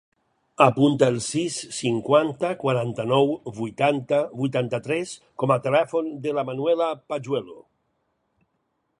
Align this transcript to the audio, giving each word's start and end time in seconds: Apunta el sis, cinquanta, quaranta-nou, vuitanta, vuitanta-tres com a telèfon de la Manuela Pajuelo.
Apunta 0.65 1.07
el 1.11 1.17
sis, 1.23 1.57
cinquanta, 1.79 2.49
quaranta-nou, 2.63 3.29
vuitanta, 3.57 4.21
vuitanta-tres 4.39 5.11
com 5.43 5.53
a 5.57 5.61
telèfon 5.67 6.09
de 6.25 6.33
la 6.39 6.45
Manuela 6.49 6.87
Pajuelo. 7.13 7.59